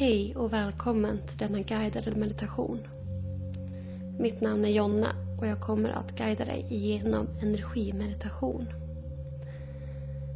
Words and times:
Hej 0.00 0.36
och 0.36 0.52
välkommen 0.52 1.18
till 1.26 1.38
denna 1.38 1.60
guidade 1.60 2.10
meditation. 2.10 2.78
Mitt 4.18 4.40
namn 4.40 4.64
är 4.64 4.68
Jonna 4.68 5.14
och 5.38 5.46
jag 5.46 5.60
kommer 5.60 5.88
att 5.90 6.16
guida 6.16 6.44
dig 6.44 6.66
igenom 6.70 7.26
energimeditation. 7.42 8.68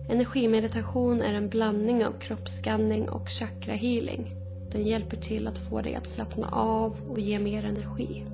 Energimeditation 0.08 1.22
är 1.22 1.35
en 1.35 1.48
blandning 1.48 2.06
av 2.06 2.12
kroppsskanning 2.12 3.08
och 3.08 3.29
chakrahealing. 3.29 4.37
Den 4.72 4.83
hjälper 4.83 5.17
till 5.17 5.49
att 5.49 5.58
få 5.58 5.81
dig 5.81 5.94
att 5.94 6.06
slappna 6.06 6.49
av 6.49 6.96
och 7.10 7.21
ge 7.21 7.38
mer 7.38 7.65
energi. 7.65 8.26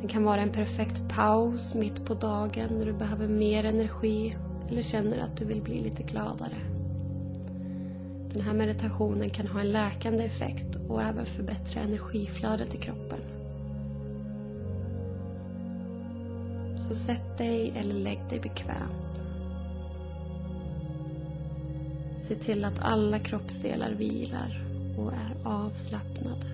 Den 0.00 0.08
kan 0.08 0.24
vara 0.24 0.40
en 0.40 0.52
perfekt 0.52 1.08
paus 1.08 1.74
mitt 1.74 2.04
på 2.04 2.14
dagen 2.14 2.68
när 2.78 2.86
du 2.86 2.92
behöver 2.92 3.28
mer 3.28 3.64
energi 3.64 4.36
eller 4.70 4.82
känner 4.82 5.18
att 5.18 5.36
du 5.36 5.44
vill 5.44 5.62
bli 5.62 5.80
lite 5.80 6.02
gladare. 6.02 6.77
Den 8.38 8.46
här 8.46 8.54
meditationen 8.54 9.30
kan 9.30 9.46
ha 9.46 9.60
en 9.60 9.72
läkande 9.72 10.24
effekt 10.24 10.76
och 10.88 11.02
även 11.02 11.26
förbättra 11.26 11.80
energiflödet 11.80 12.74
i 12.74 12.78
kroppen. 12.78 13.18
Så 16.76 16.94
sätt 16.94 17.38
dig 17.38 17.72
eller 17.76 17.94
lägg 17.94 18.20
dig 18.28 18.40
bekvämt. 18.40 19.22
Se 22.18 22.34
till 22.34 22.64
att 22.64 22.78
alla 22.78 23.18
kroppsdelar 23.18 23.92
vilar 23.92 24.64
och 24.98 25.12
är 25.12 25.36
avslappnade. 25.44 26.46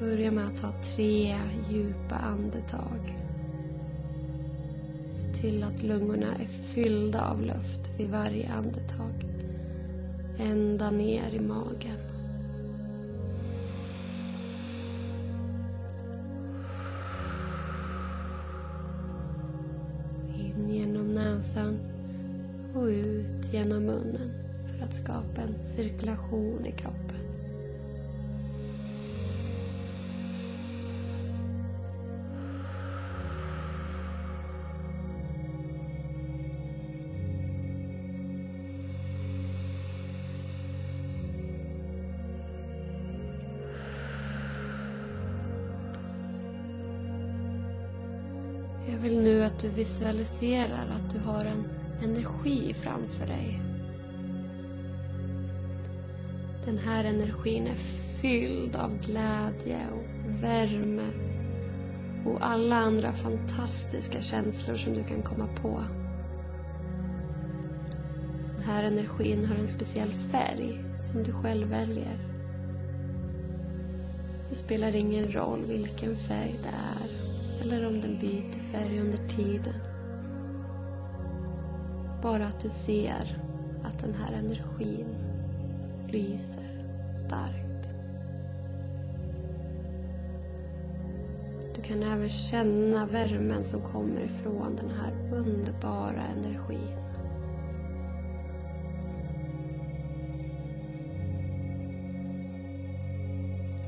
Börja 0.00 0.30
med 0.30 0.46
att 0.46 0.60
ta 0.60 0.72
tre 0.82 1.36
djupa 1.70 2.14
andetag 2.14 3.21
till 5.42 5.64
att 5.64 5.82
lungorna 5.82 6.36
är 6.36 6.44
fyllda 6.44 7.24
av 7.24 7.40
luft 7.40 7.90
vid 7.98 8.10
varje 8.10 8.52
andetag. 8.52 9.26
Ända 10.38 10.90
ner 10.90 11.30
i 11.34 11.40
magen. 11.40 11.98
In 20.38 20.68
genom 20.68 21.12
näsan 21.12 21.78
och 22.74 22.84
ut 22.84 23.52
genom 23.52 23.84
munnen 23.84 24.30
för 24.66 24.84
att 24.84 24.94
skapa 24.94 25.40
en 25.40 25.66
cirkulation 25.66 26.66
i 26.66 26.72
kroppen. 26.72 27.21
Att 49.52 49.60
du 49.60 49.68
visualiserar 49.68 50.86
att 50.90 51.12
du 51.12 51.18
har 51.18 51.44
en 51.44 51.64
energi 52.02 52.74
framför 52.74 53.26
dig. 53.26 53.60
Den 56.64 56.78
här 56.78 57.04
energin 57.04 57.66
är 57.66 57.76
fylld 58.20 58.76
av 58.76 58.98
glädje 58.98 59.86
och 59.92 60.42
värme 60.42 61.08
och 62.26 62.46
alla 62.46 62.76
andra 62.76 63.12
fantastiska 63.12 64.22
känslor 64.22 64.76
som 64.76 64.94
du 64.94 65.04
kan 65.04 65.22
komma 65.22 65.48
på. 65.62 65.84
Den 68.56 68.64
här 68.64 68.84
energin 68.84 69.44
har 69.44 69.56
en 69.56 69.68
speciell 69.68 70.12
färg 70.12 70.84
som 71.12 71.22
du 71.22 71.32
själv 71.32 71.68
väljer. 71.68 72.18
Det 74.50 74.56
spelar 74.56 74.96
ingen 74.96 75.32
roll 75.32 75.64
vilken 75.68 76.16
färg 76.16 76.58
det 76.62 76.68
är 76.68 77.11
eller 77.62 77.86
om 77.86 78.00
den 78.00 78.18
byter 78.18 78.60
färg 78.72 79.00
under 79.00 79.28
tiden. 79.28 79.74
Bara 82.22 82.46
att 82.46 82.60
du 82.60 82.68
ser 82.68 83.38
att 83.84 83.98
den 83.98 84.14
här 84.14 84.32
energin 84.32 85.06
lyser 86.08 86.84
starkt. 87.14 87.88
Du 91.74 91.82
kan 91.82 92.02
även 92.02 92.28
känna 92.28 93.06
värmen 93.06 93.64
som 93.64 93.80
kommer 93.80 94.20
ifrån 94.20 94.76
den 94.76 94.90
här 94.90 95.12
underbara 95.32 96.22
energin. 96.22 96.98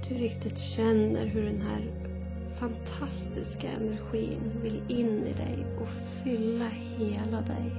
Du 0.09 0.15
riktigt 0.15 0.59
känner 0.59 1.27
hur 1.27 1.45
den 1.45 1.61
här 1.61 2.14
fantastiska 2.55 3.69
energin 3.69 4.41
vill 4.63 4.83
in 4.89 5.27
i 5.27 5.33
dig 5.33 5.67
och 5.81 5.89
fylla 6.25 6.69
hela 6.69 7.41
dig. 7.41 7.73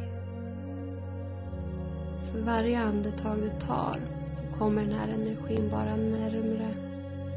För 2.31 2.39
varje 2.39 2.79
andetag 2.79 3.37
du 3.37 3.49
tar 3.59 3.95
så 4.29 4.57
kommer 4.57 4.81
den 4.81 4.93
här 4.93 5.07
energin 5.07 5.69
bara 5.71 5.95
närmre 5.95 6.69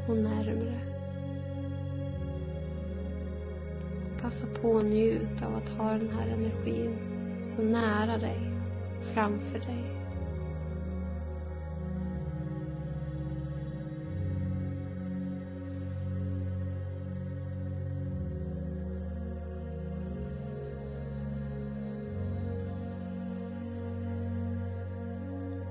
och 0.09 0.17
närmre. 0.17 0.79
Passa 4.21 4.47
på 4.61 4.77
att 4.77 4.85
njuta 4.85 5.47
av 5.47 5.55
att 5.55 5.69
ha 5.69 5.91
den 5.91 6.09
här 6.09 6.27
energin 6.27 6.95
så 7.47 7.61
nära 7.61 8.17
dig, 8.17 8.39
framför 9.13 9.59
dig. 9.59 9.98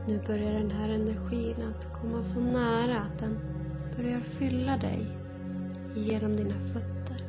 Nu 0.08 0.20
börjar 0.26 0.52
den 0.52 0.70
här 0.70 0.88
energin 0.88 1.56
att 1.62 2.00
komma 2.00 2.22
så 2.22 2.40
nära 2.40 3.00
att 3.00 3.18
den 3.18 3.38
börjar 3.96 4.20
fylla 4.20 4.76
dig 4.76 5.06
genom 5.94 6.36
dina 6.36 6.54
fötter. 6.54 7.24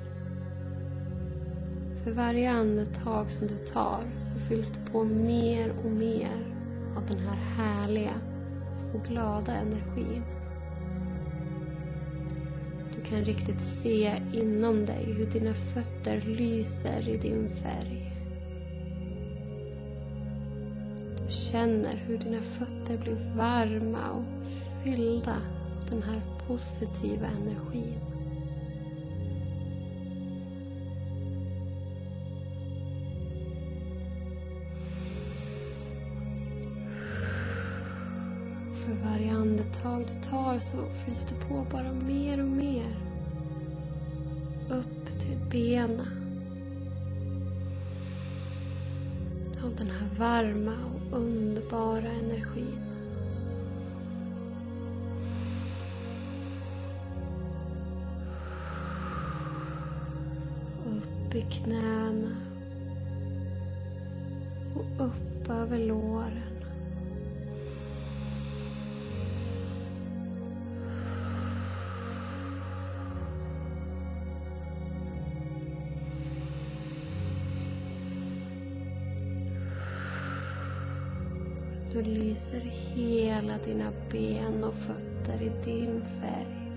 För 2.04 2.12
varje 2.12 2.52
andetag 2.52 3.32
som 3.32 3.48
du 3.48 3.58
tar 3.58 4.04
så 4.18 4.40
fylls 4.40 4.70
det 4.70 4.92
på 4.92 5.04
mer 5.04 5.74
och 5.84 5.92
mer 5.92 6.56
av 6.98 7.06
den 7.08 7.20
här 7.20 7.36
härliga 7.36 8.22
och 8.94 9.04
glada 9.04 9.54
energin. 9.54 10.24
Du 12.96 13.02
kan 13.02 13.20
riktigt 13.20 13.62
se 13.62 14.22
inom 14.34 14.86
dig 14.86 15.14
hur 15.18 15.26
dina 15.26 15.54
fötter 15.54 16.22
lyser 16.22 17.10
i 17.10 17.18
din 17.18 17.50
färg. 17.50 18.09
Känner 21.30 21.96
hur 21.96 22.18
dina 22.18 22.42
fötter 22.42 22.98
blir 22.98 23.36
varma 23.36 24.10
och 24.10 24.52
fyllda 24.84 25.36
av 25.82 25.90
den 25.90 26.04
här 26.04 26.22
positiva 26.48 27.28
energin. 27.28 28.00
För 38.76 39.10
varje 39.10 39.32
andetag 39.32 40.06
du 40.08 40.30
tar 40.30 40.60
så 40.60 40.78
fylls 41.06 41.26
du 41.30 41.36
på 41.48 41.66
bara 41.72 41.94
mer 41.94 42.40
och 42.42 42.50
mer. 42.50 42.98
Upp 44.70 45.20
till 45.20 45.38
benen. 45.52 46.19
Av 49.70 49.76
den 49.76 49.90
här 49.90 50.10
varma 50.18 50.74
och 50.86 51.18
underbara 51.18 52.12
energin. 52.12 52.80
Upp 60.88 61.36
i 61.36 61.42
knäna. 61.42 62.36
Och 64.76 65.06
upp 65.06 65.50
över 65.50 65.78
låren. 65.78 66.59
Du 82.00 82.06
lyser 82.06 82.60
hela 82.96 83.58
dina 83.58 83.92
ben 84.12 84.64
och 84.64 84.74
fötter 84.74 85.42
i 85.42 85.52
din 85.66 86.02
färg. 86.22 86.72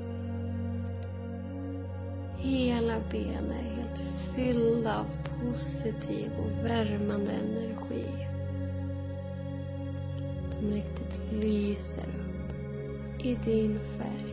Hela 2.39 3.01
benen 3.11 3.51
är 3.51 3.77
helt 3.77 3.99
fyllda 4.35 4.99
av 4.99 5.07
positiv 5.53 6.31
och 6.39 6.65
värmande 6.65 7.33
energi. 7.33 8.05
De 10.61 10.75
riktigt 10.75 11.33
lyser 11.33 12.09
upp 12.09 13.25
i 13.25 13.35
din 13.35 13.79
färg. 13.99 14.32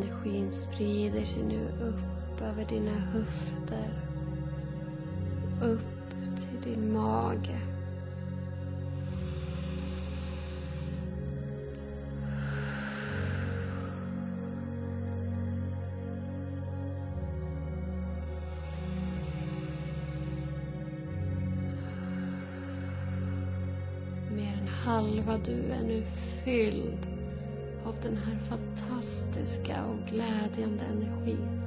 Energin 0.00 0.52
sprider 0.52 1.24
sig 1.24 1.42
nu 1.42 1.68
upp 1.80 2.40
över 2.42 2.64
dina 2.64 2.90
höfter. 2.90 3.88
Upp 5.62 5.80
till 6.36 6.72
din 6.72 6.92
mage. 6.92 7.60
Mer 24.30 24.58
än 24.60 24.68
halva 24.68 25.38
du 25.38 25.72
är 25.72 25.82
nu 25.82 26.02
fylld 26.44 27.09
av 27.90 27.96
den 28.02 28.16
här 28.16 28.34
fantastiska 28.34 29.84
och 29.84 30.08
glädjande 30.10 30.84
energin. 30.84 31.60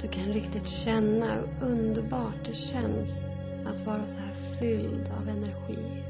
Du 0.00 0.08
kan 0.08 0.24
riktigt 0.24 0.68
känna 0.68 1.34
hur 1.34 1.68
underbart 1.68 2.44
det 2.46 2.54
känns 2.54 3.26
att 3.66 3.86
vara 3.86 4.04
så 4.04 4.20
här 4.20 4.34
fylld 4.58 5.10
av 5.20 5.28
energi. 5.28 6.02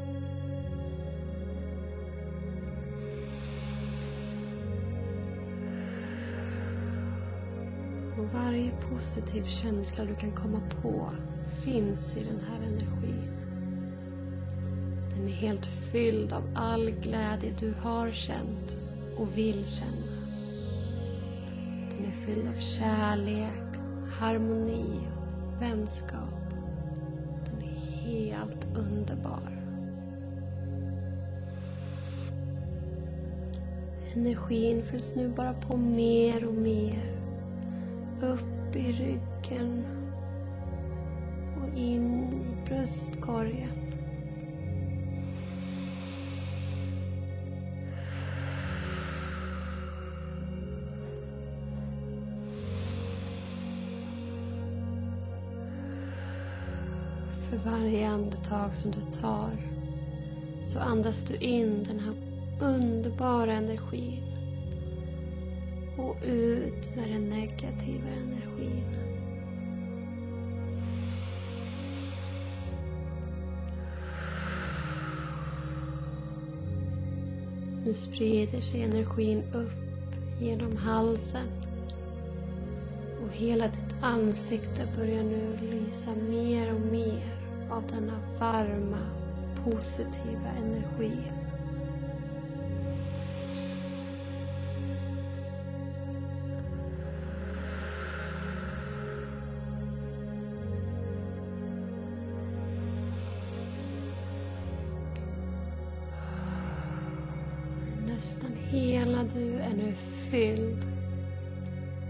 Och 8.18 8.34
varje 8.34 8.70
positiv 8.90 9.44
känsla 9.44 10.04
du 10.04 10.14
kan 10.14 10.32
komma 10.32 10.60
på 10.82 11.10
finns 11.64 12.16
i 12.16 12.24
den 12.24 12.40
här 12.48 12.66
energin. 12.66 13.39
Den 15.20 15.28
är 15.28 15.32
helt 15.32 15.66
fylld 15.66 16.32
av 16.32 16.42
all 16.54 16.90
glädje 16.90 17.52
du 17.60 17.74
har 17.82 18.10
känt 18.10 18.76
och 19.18 19.38
vill 19.38 19.64
känna. 19.66 20.12
Den 21.90 22.06
är 22.06 22.26
fylld 22.26 22.48
av 22.48 22.60
kärlek, 22.60 23.80
harmoni 24.12 25.00
och 25.46 25.62
vänskap. 25.62 26.50
Den 27.44 27.62
är 27.62 27.80
helt 28.02 28.66
underbar. 28.76 29.62
Energin 34.14 34.82
fylls 34.82 35.14
nu 35.14 35.28
bara 35.28 35.54
på 35.54 35.76
mer 35.76 36.46
och 36.46 36.54
mer. 36.54 37.16
Upp 38.22 38.76
i 38.76 38.92
ryggen 38.92 39.84
och 41.56 41.78
in 41.78 42.32
i 42.32 42.68
bröstkorgen. 42.68 43.89
För 57.50 57.56
varje 57.56 58.08
andetag 58.08 58.74
som 58.74 58.90
du 58.90 59.20
tar 59.20 59.50
så 60.62 60.78
andas 60.78 61.22
du 61.22 61.36
in 61.36 61.84
den 61.84 62.00
här 62.00 62.14
underbara 62.60 63.52
energin. 63.52 64.22
Och 65.98 66.16
ut 66.24 66.96
med 66.96 67.10
den 67.10 67.28
negativa 67.28 68.08
energin. 68.08 68.84
Nu 77.84 77.94
sprider 77.94 78.60
sig 78.60 78.82
energin 78.82 79.42
upp 79.52 80.40
genom 80.40 80.76
halsen. 80.76 81.46
Och 83.22 83.32
hela 83.32 83.66
ditt 83.66 83.94
ansikte 84.02 84.88
börjar 84.96 85.22
nu 85.22 85.58
lysa 85.70 86.10
mer 86.14 86.74
och 86.74 86.80
mer 86.80 87.39
av 87.70 87.86
denna 87.86 88.18
varma, 88.38 88.98
positiva 89.64 90.48
energi. 90.58 91.30
Nästan 108.06 108.52
hela 108.56 109.24
du 109.24 109.58
är 109.58 109.74
nu 109.76 109.94
fylld 110.30 110.84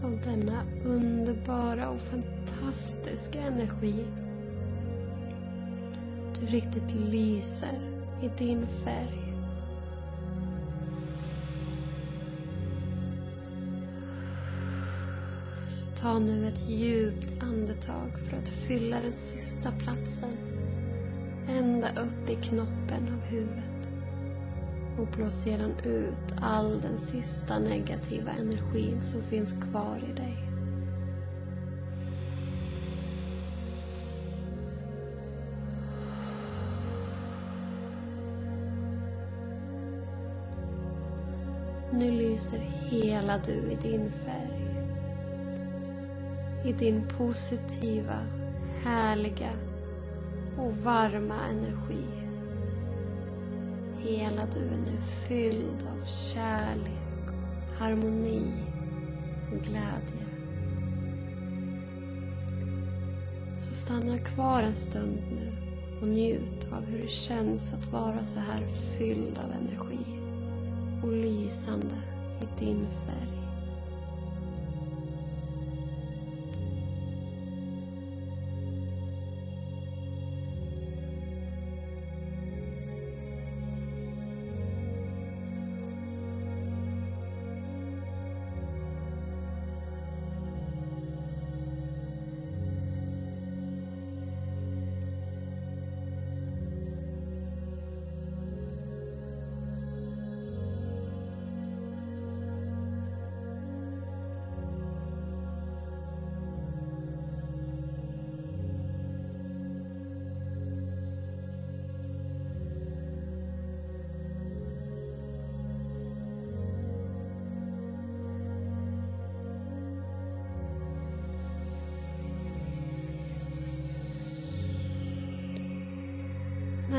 av 0.05 0.21
denna 0.25 0.63
underbara 0.85 1.89
och 1.89 2.01
fantastiska 2.01 3.39
energi. 3.41 4.07
Du 6.41 6.47
riktigt 6.47 6.95
lyser 6.95 7.81
i 8.23 8.31
din 8.39 8.67
färg. 8.85 9.35
Så 15.71 16.01
ta 16.01 16.19
nu 16.19 16.49
ett 16.49 16.69
djupt 16.69 17.43
andetag 17.43 18.11
för 18.29 18.37
att 18.37 18.49
fylla 18.49 19.01
den 19.01 19.13
sista 19.13 19.73
platsen 19.73 20.37
ända 21.49 21.89
upp 21.89 22.31
i 22.31 22.35
knoppen 22.35 23.15
av 23.15 23.21
huvudet 23.21 23.89
och 24.99 25.07
blås 25.07 25.43
sedan 25.43 25.73
ut 25.85 26.35
all 26.41 26.81
den 26.81 26.99
sista 26.99 27.59
negativa 27.59 28.31
energin 28.31 29.01
som 29.01 29.23
finns 29.23 29.53
kvar 29.53 30.05
i 30.11 30.13
dig. 30.13 30.50
Nu 42.01 42.11
lyser 42.11 42.59
hela 42.91 43.39
du 43.39 43.53
i 43.53 43.79
din 43.83 44.13
färg. 44.25 44.87
I 46.65 46.73
din 46.73 47.03
positiva, 47.19 48.19
härliga 48.85 49.51
och 50.59 50.77
varma 50.77 51.35
energi. 51.51 52.05
Hela 53.99 54.43
du 54.55 54.61
är 54.61 54.79
nu 54.87 54.97
fylld 55.29 55.87
av 55.93 56.07
kärlek, 56.07 57.35
harmoni 57.79 58.53
och 59.53 59.65
glädje. 59.65 60.27
Så 63.59 63.75
stanna 63.75 64.19
kvar 64.19 64.63
en 64.63 64.75
stund 64.75 65.23
nu 65.31 65.53
och 66.01 66.09
njut 66.09 66.73
av 66.73 66.85
hur 66.85 66.99
det 66.99 67.11
känns 67.11 67.73
att 67.73 67.93
vara 67.93 68.25
så 68.25 68.41
här 68.41 68.67
fylld 68.99 69.39
av 69.39 69.53
energi 69.53 70.20
och 71.03 71.13
lysande 71.13 71.97
i 72.41 72.65
din 72.65 72.87
färg. 73.07 73.40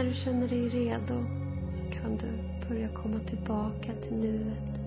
När 0.01 0.07
du 0.07 0.13
känner 0.13 0.47
dig 0.47 0.69
redo 0.69 1.25
så 1.71 1.83
kan 1.83 2.17
du 2.17 2.27
börja 2.69 2.87
komma 2.87 3.19
tillbaka 3.19 3.93
till 4.01 4.15
nuet, 4.15 4.79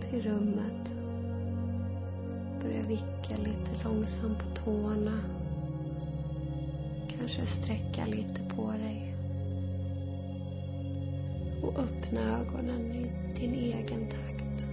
till 0.00 0.22
rummet. 0.22 0.90
Börja 2.62 2.82
vicka 2.82 3.36
lite 3.36 3.84
långsamt 3.84 4.38
på 4.38 4.64
tårna. 4.64 5.18
Kanske 7.18 7.46
sträcka 7.46 8.06
lite 8.06 8.40
på 8.56 8.70
dig. 8.70 9.14
Och 11.62 11.78
öppna 11.78 12.40
ögonen 12.40 12.92
i 12.92 13.12
din 13.40 13.54
egen 13.54 14.08
takt. 14.08 14.66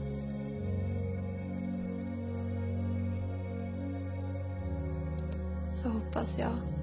Så 5.74 5.90
hoppas 5.90 6.40
jag 6.40 6.79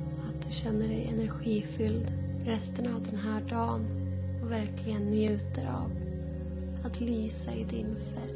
du 0.46 0.52
känner 0.52 0.88
dig 0.88 1.08
energifylld 1.12 2.06
resten 2.44 2.94
av 2.94 3.02
den 3.02 3.18
här 3.18 3.40
dagen 3.40 3.86
och 4.42 4.50
verkligen 4.50 5.02
njuter 5.02 5.66
av 5.66 5.90
att 6.84 7.00
lysa 7.00 7.54
i 7.54 7.64
din 7.64 7.96
färg. 8.14 8.35